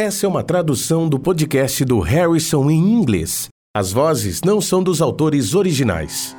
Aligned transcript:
Essa 0.00 0.24
é 0.24 0.28
uma 0.30 0.42
tradução 0.42 1.06
do 1.06 1.18
podcast 1.18 1.84
do 1.84 2.00
Harrison 2.00 2.70
em 2.70 2.78
inglês. 2.94 3.50
As 3.76 3.92
vozes 3.92 4.40
não 4.40 4.58
são 4.58 4.82
dos 4.82 5.02
autores 5.02 5.54
originais. 5.54 6.34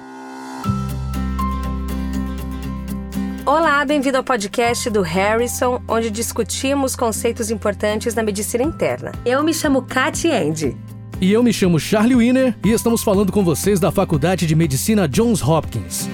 Olá, 3.46 3.86
bem-vindo 3.86 4.18
ao 4.18 4.24
podcast 4.24 4.90
do 4.90 5.04
Harrison, 5.04 5.80
onde 5.88 6.10
discutimos 6.10 6.96
conceitos 6.96 7.52
importantes 7.52 8.16
na 8.16 8.24
medicina 8.24 8.64
interna. 8.64 9.12
Eu 9.24 9.44
me 9.44 9.54
chamo 9.54 9.84
Katy 9.84 10.32
Andy. 10.32 10.76
E 11.22 11.32
eu 11.32 11.44
me 11.44 11.54
chamo 11.54 11.80
Charlie 11.80 12.16
Wiener 12.16 12.58
e 12.66 12.72
estamos 12.72 13.04
falando 13.04 13.32
com 13.32 13.44
vocês 13.44 13.80
da 13.80 13.92
Faculdade 13.92 14.48
de 14.48 14.56
Medicina 14.56 15.08
Johns 15.08 15.40
Hopkins. 15.40 16.10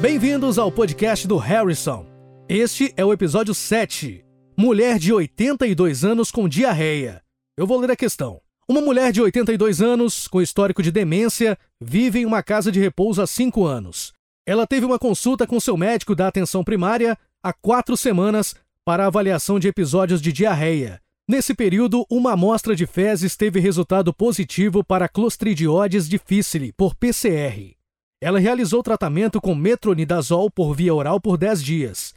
Bem-vindos 0.00 0.60
ao 0.60 0.70
podcast 0.70 1.26
do 1.26 1.38
Harrison. 1.38 2.06
Este 2.48 2.94
é 2.96 3.04
o 3.04 3.12
episódio 3.12 3.52
7. 3.52 4.24
Mulher 4.56 5.00
de 5.00 5.12
82 5.12 6.04
anos 6.04 6.30
com 6.30 6.48
diarreia. 6.48 7.20
Eu 7.56 7.66
vou 7.66 7.80
ler 7.80 7.90
a 7.90 7.96
questão. 7.96 8.40
Uma 8.68 8.80
mulher 8.80 9.10
de 9.10 9.20
82 9.20 9.82
anos, 9.82 10.28
com 10.28 10.40
histórico 10.40 10.80
de 10.80 10.92
demência, 10.92 11.58
vive 11.80 12.20
em 12.20 12.24
uma 12.24 12.40
casa 12.40 12.70
de 12.70 12.78
repouso 12.78 13.20
há 13.20 13.26
5 13.26 13.64
anos. 13.64 14.12
Ela 14.46 14.64
teve 14.64 14.86
uma 14.86 14.96
consulta 14.96 15.44
com 15.44 15.58
seu 15.58 15.76
médico 15.76 16.14
da 16.14 16.28
atenção 16.28 16.62
primária 16.62 17.18
há 17.42 17.52
quatro 17.52 17.96
semanas 17.96 18.54
para 18.84 19.06
avaliação 19.06 19.58
de 19.58 19.66
episódios 19.66 20.22
de 20.22 20.32
diarreia. 20.32 21.00
Nesse 21.28 21.52
período, 21.52 22.06
uma 22.08 22.34
amostra 22.34 22.76
de 22.76 22.86
fezes 22.86 23.36
teve 23.36 23.58
resultado 23.58 24.14
positivo 24.14 24.84
para 24.84 25.08
Clostridioides 25.08 26.08
difficile, 26.08 26.72
por 26.72 26.94
PCR. 26.94 27.74
Ela 28.22 28.38
realizou 28.38 28.84
tratamento 28.84 29.40
com 29.40 29.52
metronidazol 29.52 30.48
por 30.48 30.74
via 30.74 30.94
oral 30.94 31.20
por 31.20 31.36
10 31.36 31.60
dias, 31.60 32.14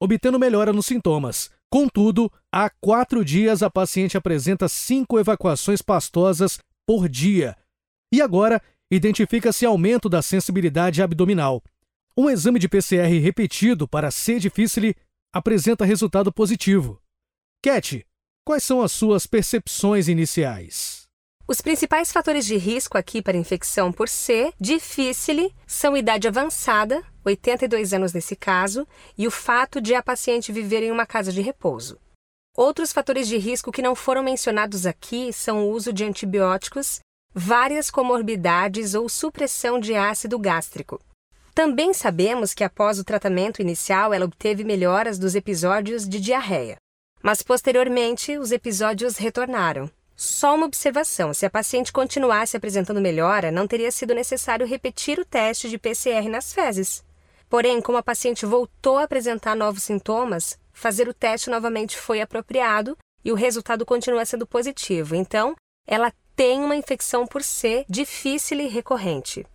obtendo 0.00 0.38
melhora 0.38 0.72
nos 0.72 0.86
sintomas. 0.86 1.50
Contudo, 1.72 2.30
há 2.52 2.68
quatro 2.68 3.24
dias 3.24 3.62
a 3.62 3.70
paciente 3.70 4.14
apresenta 4.14 4.68
cinco 4.68 5.18
evacuações 5.18 5.80
pastosas 5.80 6.58
por 6.86 7.08
dia. 7.08 7.56
E 8.12 8.20
agora 8.20 8.60
identifica-se 8.90 9.64
aumento 9.64 10.06
da 10.06 10.20
sensibilidade 10.20 11.02
abdominal. 11.02 11.62
Um 12.14 12.28
exame 12.28 12.58
de 12.58 12.68
PCR 12.68 13.18
repetido 13.22 13.88
para 13.88 14.10
C. 14.10 14.38
difficile 14.38 14.94
apresenta 15.32 15.86
resultado 15.86 16.30
positivo. 16.30 17.00
Cat, 17.64 18.06
quais 18.44 18.62
são 18.62 18.82
as 18.82 18.92
suas 18.92 19.26
percepções 19.26 20.08
iniciais? 20.08 21.01
Os 21.46 21.60
principais 21.60 22.12
fatores 22.12 22.46
de 22.46 22.56
risco 22.56 22.96
aqui 22.96 23.20
para 23.20 23.36
infecção 23.36 23.92
por 23.92 24.08
C. 24.08 24.52
difficile 24.60 25.52
são 25.66 25.96
idade 25.96 26.28
avançada, 26.28 27.02
82 27.24 27.92
anos 27.92 28.12
nesse 28.12 28.36
caso, 28.36 28.86
e 29.18 29.26
o 29.26 29.30
fato 29.30 29.80
de 29.80 29.94
a 29.94 30.02
paciente 30.02 30.52
viver 30.52 30.82
em 30.82 30.92
uma 30.92 31.04
casa 31.04 31.32
de 31.32 31.42
repouso. 31.42 31.98
Outros 32.56 32.92
fatores 32.92 33.26
de 33.26 33.38
risco 33.38 33.72
que 33.72 33.82
não 33.82 33.94
foram 33.94 34.22
mencionados 34.22 34.86
aqui 34.86 35.32
são 35.32 35.64
o 35.64 35.70
uso 35.70 35.92
de 35.92 36.04
antibióticos 36.04 37.00
várias 37.34 37.90
comorbidades 37.90 38.94
ou 38.94 39.08
supressão 39.08 39.80
de 39.80 39.94
ácido 39.94 40.38
gástrico. 40.38 41.00
Também 41.54 41.92
sabemos 41.92 42.54
que 42.54 42.64
após 42.64 42.98
o 42.98 43.04
tratamento 43.04 43.60
inicial 43.60 44.12
ela 44.12 44.26
obteve 44.26 44.64
melhoras 44.64 45.18
dos 45.18 45.34
episódios 45.34 46.08
de 46.08 46.20
diarreia, 46.20 46.76
mas 47.22 47.42
posteriormente 47.42 48.38
os 48.38 48.52
episódios 48.52 49.16
retornaram. 49.16 49.90
Só 50.16 50.54
uma 50.54 50.66
observação: 50.66 51.32
se 51.32 51.46
a 51.46 51.50
paciente 51.50 51.92
continuasse 51.92 52.56
apresentando 52.56 53.00
melhora, 53.00 53.50
não 53.50 53.66
teria 53.66 53.90
sido 53.90 54.14
necessário 54.14 54.66
repetir 54.66 55.18
o 55.18 55.24
teste 55.24 55.68
de 55.68 55.78
PCR 55.78 56.28
nas 56.28 56.52
fezes. 56.52 57.04
Porém, 57.48 57.80
como 57.80 57.98
a 57.98 58.02
paciente 58.02 58.46
voltou 58.46 58.98
a 58.98 59.04
apresentar 59.04 59.54
novos 59.54 59.82
sintomas, 59.82 60.58
fazer 60.72 61.08
o 61.08 61.14
teste 61.14 61.50
novamente 61.50 61.98
foi 61.98 62.20
apropriado 62.20 62.96
e 63.24 63.30
o 63.30 63.34
resultado 63.34 63.84
continua 63.84 64.24
sendo 64.24 64.46
positivo. 64.46 65.14
Então, 65.14 65.54
ela 65.86 66.12
tem 66.34 66.60
uma 66.60 66.76
infecção 66.76 67.26
por 67.26 67.42
C 67.42 67.84
difícil 67.88 68.60
e 68.60 68.68
recorrente. 68.68 69.46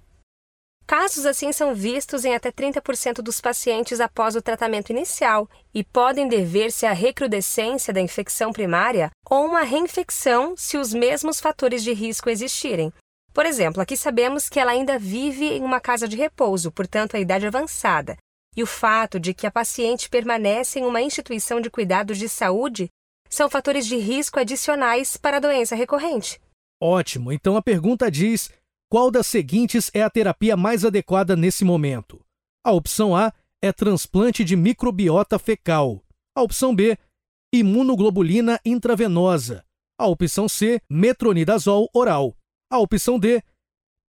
Casos 0.87 1.25
assim 1.25 1.51
são 1.51 1.75
vistos 1.75 2.23
em 2.23 2.33
até 2.33 2.49
30% 2.49 3.15
dos 3.15 3.41
pacientes 3.41 3.99
após 3.99 4.37
o 4.37 4.41
tratamento 4.41 4.89
inicial 4.89 5.49
e 5.73 5.83
podem 5.83 6.29
dever-se 6.29 6.85
à 6.85 6.93
recrudescência 6.93 7.93
da 7.93 7.99
infecção 7.99 8.53
primária 8.53 9.11
ou 9.29 9.45
uma 9.45 9.63
reinfecção 9.63 10.55
se 10.55 10.77
os 10.77 10.93
mesmos 10.93 11.41
fatores 11.41 11.83
de 11.83 11.91
risco 11.91 12.29
existirem. 12.29 12.93
Por 13.33 13.45
exemplo, 13.45 13.81
aqui 13.81 13.97
sabemos 13.97 14.47
que 14.47 14.61
ela 14.61 14.71
ainda 14.71 14.97
vive 14.97 15.45
em 15.57 15.61
uma 15.61 15.81
casa 15.81 16.07
de 16.07 16.15
repouso, 16.15 16.71
portanto, 16.71 17.17
a 17.17 17.19
idade 17.19 17.45
avançada, 17.45 18.15
e 18.55 18.63
o 18.63 18.65
fato 18.65 19.19
de 19.19 19.33
que 19.33 19.45
a 19.45 19.51
paciente 19.51 20.09
permanece 20.09 20.79
em 20.79 20.85
uma 20.85 21.01
instituição 21.01 21.59
de 21.59 21.69
cuidados 21.69 22.17
de 22.17 22.29
saúde 22.29 22.87
são 23.29 23.49
fatores 23.49 23.85
de 23.85 23.97
risco 23.97 24.39
adicionais 24.39 25.17
para 25.17 25.35
a 25.35 25.41
doença 25.41 25.75
recorrente. 25.75 26.39
Ótimo, 26.81 27.33
então 27.33 27.57
a 27.57 27.61
pergunta 27.61 28.09
diz: 28.09 28.49
qual 28.89 29.11
das 29.11 29.27
seguintes 29.27 29.91
é 29.93 30.01
a 30.01 30.09
terapia 30.09 30.55
mais 30.55 30.85
adequada 30.85 31.35
nesse 31.35 31.65
momento? 31.65 32.23
A 32.63 32.71
opção 32.71 33.15
A 33.15 33.33
é 33.61 33.73
transplante 33.73 34.45
de 34.45 34.55
microbiota 34.55 35.37
fecal. 35.37 36.01
A 36.33 36.41
opção 36.41 36.73
B, 36.73 36.97
imunoglobulina 37.53 38.59
intravenosa. 38.63 39.65
A 39.99 40.07
opção 40.07 40.47
C, 40.47 40.81
metronidazol 40.89 41.89
oral. 41.93 42.37
A 42.69 42.79
opção 42.79 43.19
D, 43.19 43.43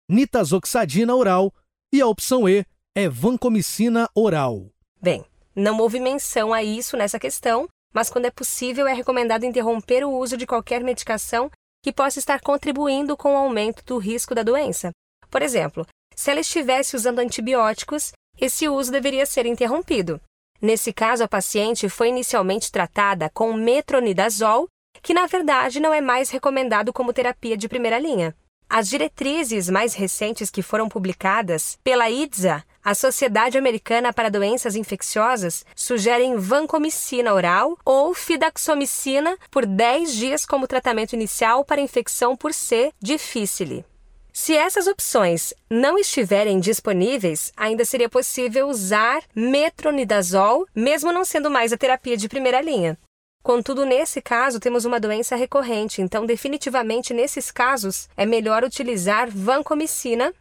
nitazoxadina 0.09 1.13
oral. 1.15 1.53
E 1.91 1.99
a 1.99 2.07
opção 2.07 2.47
E 2.47 2.65
é 2.95 3.09
vancomicina 3.09 4.09
oral. 4.15 4.71
Bem, 5.01 5.25
não 5.53 5.79
houve 5.79 5.99
menção 5.99 6.53
a 6.53 6.63
isso 6.63 6.95
nessa 6.95 7.19
questão, 7.19 7.67
mas 7.93 8.09
quando 8.09 8.25
é 8.25 8.31
possível 8.31 8.87
é 8.87 8.93
recomendado 8.93 9.43
interromper 9.43 10.05
o 10.05 10.11
uso 10.11 10.37
de 10.37 10.47
qualquer 10.47 10.81
medicação 10.81 11.51
que 11.83 11.91
possa 11.91 12.19
estar 12.19 12.41
contribuindo 12.41 13.17
com 13.17 13.33
o 13.33 13.37
aumento 13.37 13.83
do 13.85 13.97
risco 13.97 14.35
da 14.35 14.43
doença. 14.43 14.91
Por 15.29 15.41
exemplo, 15.41 15.85
se 16.15 16.29
ela 16.29 16.39
estivesse 16.39 16.95
usando 16.95 17.19
antibióticos, 17.19 18.11
esse 18.39 18.67
uso 18.67 18.91
deveria 18.91 19.25
ser 19.25 19.45
interrompido. 19.45 20.21
Nesse 20.61 20.93
caso, 20.93 21.23
a 21.23 21.27
paciente 21.27 21.89
foi 21.89 22.09
inicialmente 22.09 22.71
tratada 22.71 23.29
com 23.33 23.53
metronidazol, 23.53 24.67
que 25.01 25.13
na 25.13 25.25
verdade 25.25 25.79
não 25.79 25.93
é 25.93 25.99
mais 25.99 26.29
recomendado 26.29 26.93
como 26.93 27.13
terapia 27.13 27.57
de 27.57 27.67
primeira 27.67 27.97
linha. 27.97 28.35
As 28.69 28.87
diretrizes 28.87 29.69
mais 29.69 29.93
recentes 29.93 30.49
que 30.51 30.61
foram 30.61 30.87
publicadas 30.87 31.77
pela 31.83 32.09
IDSA, 32.09 32.63
a 32.83 32.93
Sociedade 32.95 33.57
Americana 33.57 34.11
para 34.11 34.29
Doenças 34.29 34.75
Infecciosas, 34.75 35.65
sugerem 35.75 36.37
vancomicina 36.37 37.33
oral 37.33 37.77
ou 37.85 38.13
fidaxomicina 38.13 39.37
por 39.49 39.65
10 39.65 40.13
dias 40.13 40.45
como 40.45 40.67
tratamento 40.67 41.13
inicial 41.13 41.63
para 41.63 41.81
infecção 41.81 42.35
por 42.35 42.53
C. 42.53 42.91
difficile. 43.01 43.85
Se 44.33 44.55
essas 44.55 44.87
opções 44.87 45.53
não 45.69 45.97
estiverem 45.97 46.59
disponíveis, 46.59 47.51
ainda 47.55 47.83
seria 47.83 48.07
possível 48.07 48.69
usar 48.69 49.21
metronidazol, 49.35 50.65
mesmo 50.73 51.11
não 51.11 51.25
sendo 51.25 51.51
mais 51.51 51.73
a 51.73 51.77
terapia 51.77 52.15
de 52.15 52.29
primeira 52.29 52.61
linha. 52.61 52.97
Contudo, 53.43 53.85
nesse 53.85 54.21
caso, 54.21 54.59
temos 54.59 54.85
uma 54.85 54.99
doença 54.99 55.35
recorrente, 55.35 56.01
então, 56.01 56.25
definitivamente, 56.25 57.13
nesses 57.13 57.51
casos, 57.51 58.07
é 58.15 58.25
melhor 58.25 58.63
utilizar 58.63 59.29
vancomicina. 59.29 60.33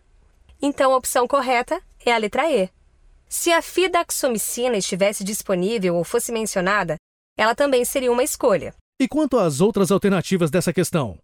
Então, 0.63 0.93
a 0.93 0.97
opção 0.97 1.27
correta 1.27 1.83
é 2.05 2.13
a 2.13 2.19
letra 2.19 2.51
E. 2.51 2.71
Se 3.29 3.53
a 3.53 3.63
fidaxomicina 3.63 4.77
estivesse 4.77 5.23
disponível 5.23 5.97
ou 5.97 6.05
fosse 6.05 6.33
mencionada, 6.33 6.97
ela 7.39 7.55
também 7.55 7.85
seria 7.85 8.11
uma 8.11 8.25
escolha. 8.25 8.75
E 9.01 9.07
quanto 9.09 9.39
às 9.39 9.61
outras 9.61 9.91
alternativas 9.91 10.51
dessa 10.51 10.73
questão? 10.73 11.19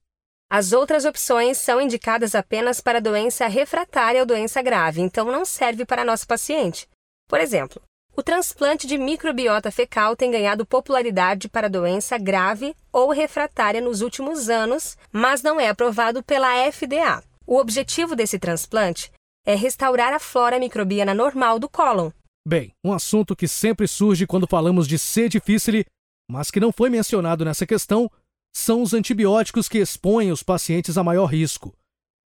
As 0.48 0.72
outras 0.72 1.04
opções 1.04 1.58
são 1.58 1.80
indicadas 1.80 2.34
apenas 2.34 2.80
para 2.80 3.00
doença 3.00 3.48
refratária 3.48 4.20
ou 4.20 4.26
doença 4.26 4.62
grave, 4.62 5.00
então 5.00 5.26
não 5.26 5.44
serve 5.44 5.84
para 5.84 6.04
nosso 6.04 6.26
paciente. 6.26 6.88
Por 7.28 7.40
exemplo, 7.40 7.82
o 8.16 8.22
transplante 8.22 8.86
de 8.86 8.96
microbiota 8.96 9.70
fecal 9.70 10.16
tem 10.16 10.30
ganhado 10.30 10.64
popularidade 10.64 11.48
para 11.48 11.68
doença 11.68 12.16
grave 12.16 12.74
ou 12.92 13.10
refratária 13.10 13.80
nos 13.80 14.00
últimos 14.00 14.48
anos, 14.48 14.96
mas 15.12 15.42
não 15.42 15.60
é 15.60 15.68
aprovado 15.68 16.22
pela 16.22 16.70
FDA. 16.72 17.22
O 17.46 17.58
objetivo 17.58 18.16
desse 18.16 18.38
transplante 18.38 19.10
é 19.46 19.54
restaurar 19.54 20.12
a 20.12 20.18
flora 20.18 20.58
microbiana 20.58 21.14
normal 21.14 21.58
do 21.58 21.68
cólon. 21.68 22.10
Bem, 22.46 22.72
um 22.84 22.92
assunto 22.92 23.34
que 23.34 23.48
sempre 23.48 23.88
surge 23.88 24.26
quando 24.26 24.46
falamos 24.46 24.86
de 24.86 24.98
C. 24.98 25.28
difficile, 25.28 25.86
mas 26.30 26.50
que 26.50 26.60
não 26.60 26.72
foi 26.72 26.90
mencionado 26.90 27.44
nessa 27.44 27.64
questão, 27.64 28.10
são 28.54 28.82
os 28.82 28.92
antibióticos 28.92 29.68
que 29.68 29.78
expõem 29.78 30.32
os 30.32 30.42
pacientes 30.42 30.98
a 30.98 31.04
maior 31.04 31.26
risco. 31.26 31.72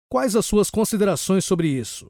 Quais 0.10 0.36
as 0.36 0.46
suas 0.46 0.70
considerações 0.70 1.44
sobre 1.44 1.68
isso? 1.68 2.10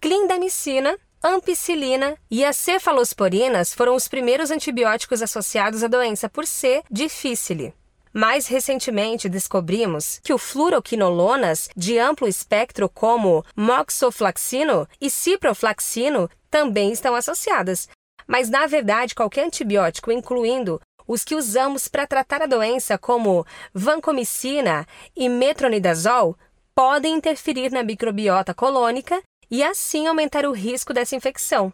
Clindamicina 0.00 0.98
ampicilina 1.22 2.16
e 2.30 2.44
as 2.44 2.56
cefalosporinas 2.56 3.74
foram 3.74 3.94
os 3.94 4.06
primeiros 4.08 4.50
antibióticos 4.50 5.22
associados 5.22 5.82
à 5.82 5.88
doença 5.88 6.28
por 6.28 6.46
C. 6.46 6.82
difficile. 6.90 7.74
Mais 8.16 8.46
recentemente, 8.46 9.28
descobrimos 9.28 10.20
que 10.24 10.32
o 10.32 10.38
fluoroquinolonas 10.38 11.68
de 11.76 11.98
amplo 11.98 12.26
espectro, 12.26 12.88
como 12.88 13.44
moxoflaxino 13.54 14.88
e 14.98 15.10
ciproflaxino, 15.10 16.26
também 16.50 16.92
estão 16.92 17.14
associadas. 17.14 17.90
Mas, 18.26 18.48
na 18.48 18.66
verdade, 18.66 19.14
qualquer 19.14 19.44
antibiótico, 19.44 20.10
incluindo 20.10 20.80
os 21.06 21.24
que 21.24 21.34
usamos 21.34 21.88
para 21.88 22.06
tratar 22.06 22.40
a 22.40 22.46
doença, 22.46 22.96
como 22.96 23.46
vancomicina 23.74 24.86
e 25.14 25.28
metronidazol, 25.28 26.38
podem 26.74 27.16
interferir 27.16 27.70
na 27.70 27.82
microbiota 27.82 28.54
colônica 28.54 29.22
e 29.50 29.62
assim 29.62 30.06
aumentar 30.06 30.46
o 30.46 30.52
risco 30.52 30.94
dessa 30.94 31.14
infecção. 31.14 31.70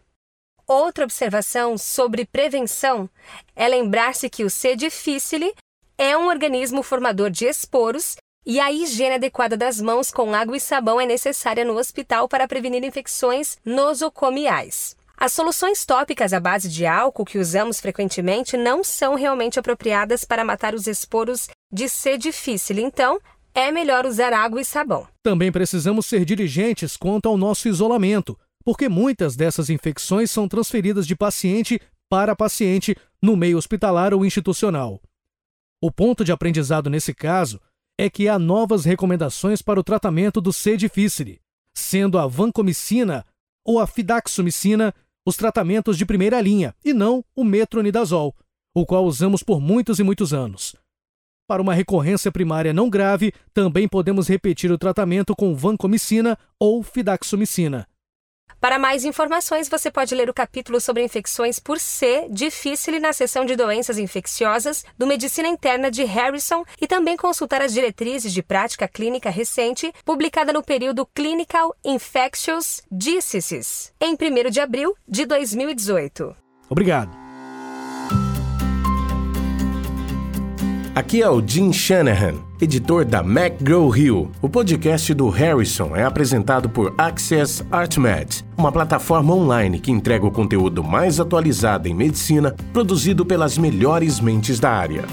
Outra 0.67 1.05
observação 1.05 1.79
sobre 1.79 2.27
prevenção 2.27 3.09
é 3.55 3.69
lembrar-se 3.69 4.29
que 4.29 4.43
o 4.43 4.51
C. 4.51 4.75
difficile 4.75 5.55
é 6.03 6.19
um 6.19 6.27
organismo 6.27 6.83
formador 6.83 7.31
de 7.31 7.45
esporos 7.45 8.17
e 8.45 8.59
a 8.59 8.73
higiene 8.73 9.15
adequada 9.15 9.57
das 9.57 9.81
mãos 9.81 10.11
com 10.11 10.35
água 10.35 10.57
e 10.57 10.61
sabão 10.61 11.01
é 11.01 11.07
necessária 11.07 11.65
no 11.65 11.79
hospital 11.79 12.29
para 12.29 12.49
prevenir 12.49 12.83
infecções 12.83 13.57
nosocomiais. 13.65 14.97
As 15.17 15.33
soluções 15.33 15.87
tópicas 15.87 16.33
à 16.33 16.41
base 16.41 16.69
de 16.69 16.85
álcool 16.85 17.25
que 17.25 17.39
usamos 17.39 17.79
frequentemente 17.79 18.57
não 18.57 18.83
são 18.83 19.15
realmente 19.15 19.61
apropriadas 19.61 20.25
para 20.25 20.45
matar 20.45 20.75
os 20.75 20.89
esporos 20.89 21.49
de 21.73 21.89
C. 21.89 22.19
difficile, 22.19 22.83
então 22.83 23.21
é 23.55 23.71
melhor 23.71 24.05
usar 24.05 24.33
água 24.33 24.61
e 24.61 24.65
sabão. 24.65 25.07
Também 25.23 25.53
precisamos 25.53 26.07
ser 26.07 26.25
diligentes 26.25 26.97
quanto 26.97 27.29
ao 27.29 27.37
nosso 27.37 27.69
isolamento, 27.69 28.37
porque 28.65 28.89
muitas 28.89 29.37
dessas 29.37 29.71
infecções 29.71 30.33
são 30.33 30.49
transferidas 30.49 31.07
de 31.07 31.15
paciente 31.15 31.81
para 32.11 32.35
paciente 32.35 32.97
no 33.23 33.37
meio 33.37 33.57
hospitalar 33.57 34.13
ou 34.13 34.27
institucional. 34.27 35.01
O 35.85 35.91
ponto 35.91 36.25
de 36.25 36.31
aprendizado 36.31 36.89
nesse 36.89 37.13
caso 37.13 37.61
é 37.99 38.09
que 38.09 38.29
há 38.29 38.39
novas 38.39 38.85
recomendações 38.85 39.61
para 39.61 39.81
o 39.81 39.83
tratamento 39.83 40.41
do 40.41 40.53
C. 40.53 40.77
difficile, 40.77 41.41
sendo 41.77 42.19
a 42.19 42.27
vancomicina 42.29 43.27
ou 43.67 43.81
a 43.81 43.87
fidaxomicina 43.87 44.95
os 45.27 45.37
tratamentos 45.37 45.99
de 45.99 46.07
primeira 46.07 46.41
linha 46.41 46.73
e 46.85 46.95
não 46.95 47.25
o 47.35 47.43
metronidazol, 47.43 48.33
o 48.73 48.87
qual 48.87 49.05
usamos 49.05 49.43
por 49.43 49.61
muitos 49.61 49.99
e 49.99 50.05
muitos 50.05 50.33
anos. 50.33 50.77
Para 51.49 51.61
uma 51.61 51.75
recorrência 51.75 52.31
primária 52.31 52.73
não 52.73 52.89
grave, 52.89 53.33
também 53.53 53.89
podemos 53.89 54.29
repetir 54.29 54.71
o 54.71 54.79
tratamento 54.79 55.35
com 55.35 55.53
vancomicina 55.53 56.39
ou 56.61 56.85
fidaxomicina. 56.85 57.89
Para 58.61 58.79
mais 58.79 59.05
informações, 59.05 59.69
você 59.69 59.91
pode 59.91 60.15
ler 60.15 60.29
o 60.31 60.35
capítulo 60.35 60.81
sobre 60.81 61.03
infecções 61.05 61.59
por 61.59 61.79
C 61.79 62.27
difícil 62.31 63.01
na 63.01 63.13
seção 63.13 63.45
de 63.45 63.57
doenças 63.57 63.99
infecciosas 63.99 64.85
do 64.99 65.07
Medicina 65.07 65.49
Interna 65.49 65.91
de 65.91 66.05
Harrison 66.05 66.65
e 66.81 66.87
também 66.87 67.17
consultar 67.17 67.63
as 67.63 67.73
diretrizes 67.73 68.33
de 68.33 68.43
prática 68.43 68.89
clínica 68.89 69.31
recente, 69.31 69.93
publicada 70.05 70.53
no 70.53 70.63
período 70.63 71.07
Clinical 71.07 71.75
Infectious 71.85 72.83
Diseases, 72.91 73.93
em 74.01 74.15
1 74.15 74.51
de 74.51 74.61
abril 74.61 74.95
de 75.09 75.25
2018. 75.25 76.35
Obrigado. 76.69 77.22
Aqui 80.95 81.23
é 81.23 81.31
o 81.31 81.43
Jim 81.45 81.73
Shanahan, 81.73 82.35
editor 82.61 83.07
da 83.07 83.21
McGraw-Hill. 83.21 84.31
O 84.43 84.49
podcast 84.49 85.15
do 85.15 85.31
Harrison 85.31 85.97
é 85.97 86.05
apresentado 86.05 86.69
por 86.69 86.95
Access 86.99 87.65
ArtMed, 87.71 88.45
uma 88.59 88.71
plataforma 88.71 89.33
online 89.33 89.81
que 89.81 89.91
entrega 89.91 90.27
o 90.27 90.31
conteúdo 90.31 90.85
mais 90.85 91.19
atualizado 91.19 91.89
em 91.89 91.95
medicina, 91.95 92.55
produzido 92.75 93.25
pelas 93.25 93.57
melhores 93.57 94.21
mentes 94.21 94.61
da 94.61 94.71
área. 94.71 95.07